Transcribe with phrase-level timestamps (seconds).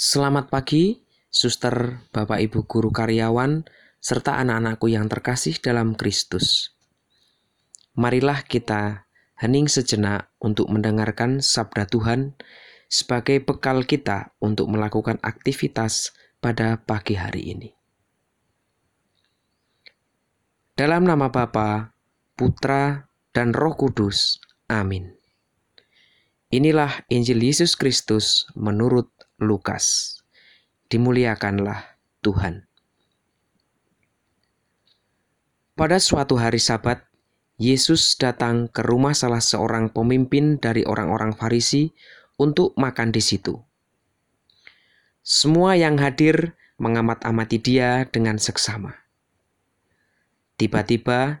[0.00, 0.96] Selamat pagi,
[1.28, 3.68] suster, bapak ibu guru karyawan,
[4.00, 6.72] serta anak-anakku yang terkasih dalam Kristus.
[8.00, 9.04] Marilah kita
[9.36, 12.32] hening sejenak untuk mendengarkan sabda Tuhan
[12.88, 17.68] sebagai bekal kita untuk melakukan aktivitas pada pagi hari ini.
[20.80, 21.92] Dalam nama Bapa,
[22.40, 23.04] Putra,
[23.36, 24.40] dan Roh Kudus.
[24.64, 25.12] Amin.
[26.48, 30.20] Inilah Injil Yesus Kristus menurut Lukas.
[30.92, 32.68] Dimuliakanlah Tuhan.
[35.72, 37.08] Pada suatu hari Sabat,
[37.56, 41.88] Yesus datang ke rumah salah seorang pemimpin dari orang-orang Farisi
[42.36, 43.56] untuk makan di situ.
[45.24, 48.92] Semua yang hadir mengamat-amati dia dengan seksama.
[50.60, 51.40] Tiba-tiba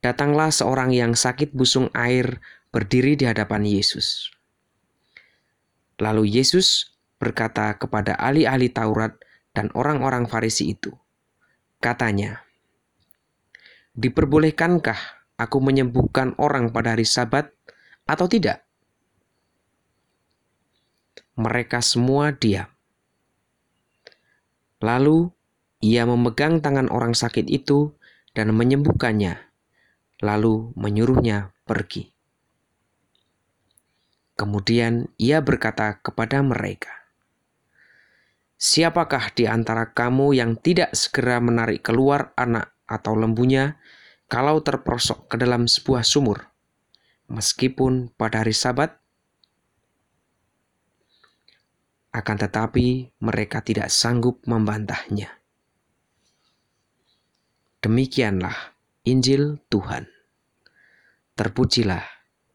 [0.00, 2.40] datanglah seorang yang sakit busung air
[2.72, 4.32] berdiri di hadapan Yesus.
[6.00, 6.93] Lalu Yesus
[7.24, 9.16] berkata kepada ahli-ahli Taurat
[9.56, 10.92] dan orang-orang Farisi itu,
[11.80, 12.44] katanya,
[13.96, 15.00] "Diperbolehkankah
[15.40, 17.48] aku menyembuhkan orang pada hari Sabat
[18.04, 18.68] atau tidak?"
[21.40, 22.68] Mereka semua diam.
[24.84, 25.32] Lalu
[25.80, 27.96] ia memegang tangan orang sakit itu
[28.36, 29.40] dan menyembuhkannya,
[30.20, 32.12] lalu menyuruhnya pergi.
[34.34, 37.03] Kemudian ia berkata kepada mereka,
[38.64, 43.76] Siapakah di antara kamu yang tidak segera menarik keluar anak atau lembunya
[44.24, 46.48] kalau terperosok ke dalam sebuah sumur,
[47.28, 48.96] meskipun pada hari Sabat?
[52.08, 55.28] Akan tetapi, mereka tidak sanggup membantahnya.
[57.84, 60.08] Demikianlah Injil Tuhan.
[61.36, 62.00] Terpujilah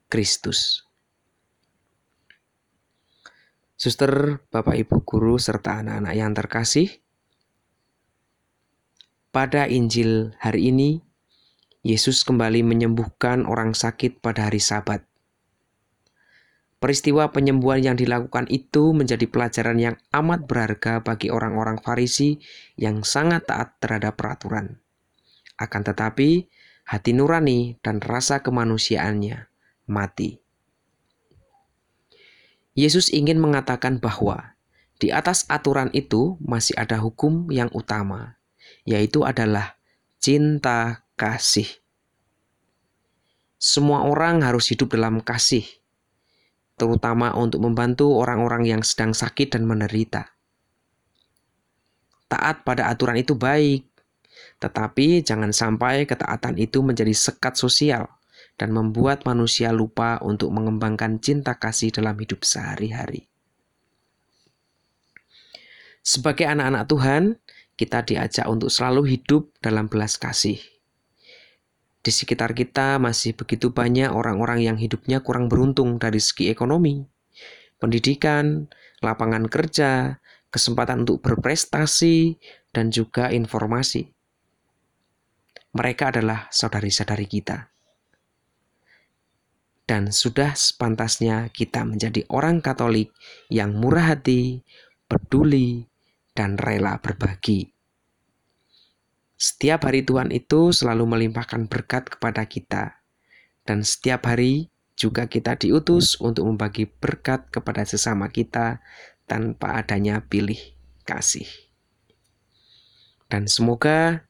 [0.10, 0.89] Kristus.
[3.80, 7.00] Suster, Bapak Ibu guru serta anak-anak yang terkasih,
[9.32, 11.00] pada Injil hari ini
[11.80, 15.08] Yesus kembali menyembuhkan orang sakit pada hari Sabat.
[16.84, 22.36] Peristiwa penyembuhan yang dilakukan itu menjadi pelajaran yang amat berharga bagi orang-orang Farisi
[22.76, 24.84] yang sangat taat terhadap peraturan.
[25.56, 26.52] Akan tetapi,
[26.84, 29.48] hati nurani dan rasa kemanusiaannya
[29.88, 30.49] mati.
[32.80, 34.56] Yesus ingin mengatakan bahwa
[35.04, 38.40] di atas aturan itu masih ada hukum yang utama,
[38.88, 39.76] yaitu adalah
[40.24, 41.68] cinta kasih.
[43.60, 45.68] Semua orang harus hidup dalam kasih,
[46.80, 50.32] terutama untuk membantu orang-orang yang sedang sakit dan menderita.
[52.32, 53.92] Taat pada aturan itu baik,
[54.64, 58.08] tetapi jangan sampai ketaatan itu menjadi sekat sosial
[58.60, 63.32] dan membuat manusia lupa untuk mengembangkan cinta kasih dalam hidup sehari-hari.
[66.04, 67.24] Sebagai anak-anak Tuhan,
[67.80, 70.60] kita diajak untuk selalu hidup dalam belas kasih.
[72.04, 77.00] Di sekitar kita masih begitu banyak orang-orang yang hidupnya kurang beruntung dari segi ekonomi,
[77.80, 78.68] pendidikan,
[79.00, 80.20] lapangan kerja,
[80.52, 82.36] kesempatan untuk berprestasi,
[82.76, 84.12] dan juga informasi.
[85.76, 87.79] Mereka adalah saudari-saudari kita
[89.90, 93.10] dan sudah sepantasnya kita menjadi orang Katolik
[93.50, 94.62] yang murah hati,
[95.10, 95.90] peduli,
[96.38, 97.74] dan rela berbagi.
[99.34, 103.02] Setiap hari Tuhan itu selalu melimpahkan berkat kepada kita,
[103.66, 108.86] dan setiap hari juga kita diutus untuk membagi berkat kepada sesama kita
[109.26, 110.62] tanpa adanya pilih
[111.02, 111.50] kasih.
[113.26, 114.22] Dan semoga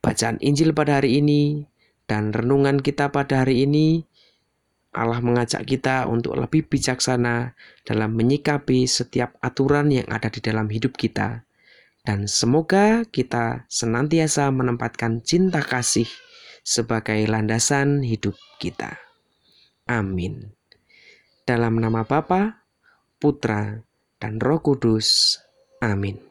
[0.00, 1.68] bacaan Injil pada hari ini
[2.10, 4.02] dan renungan kita pada hari ini,
[4.90, 7.54] Allah mengajak kita untuk lebih bijaksana
[7.86, 11.46] dalam menyikapi setiap aturan yang ada di dalam hidup kita.
[12.02, 16.10] Dan semoga kita senantiasa menempatkan cinta kasih
[16.66, 18.98] sebagai landasan hidup kita.
[19.86, 20.50] Amin.
[21.46, 22.66] Dalam nama Bapa,
[23.22, 23.86] Putra,
[24.18, 25.38] dan Roh Kudus.
[25.78, 26.29] Amin.